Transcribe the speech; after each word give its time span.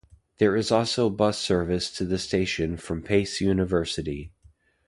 There 0.39 0.55
is 0.55 0.71
also 0.71 1.11
bus 1.11 1.37
service 1.37 1.91
to 1.91 2.05
the 2.05 2.17
station 2.17 2.75
from 2.75 3.03
Pace 3.03 3.39
University. 3.39 4.31